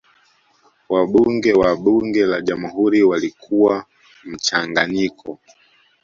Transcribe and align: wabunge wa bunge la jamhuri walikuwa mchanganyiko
wabunge 0.91 1.51
wa 1.53 1.71
bunge 1.81 2.25
la 2.25 2.39
jamhuri 2.41 3.01
walikuwa 3.03 3.85
mchanganyiko 4.23 5.39